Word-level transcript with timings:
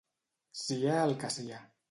Sia 0.61 0.97
el 1.03 1.15
que 1.25 1.31
sia. 1.37 1.63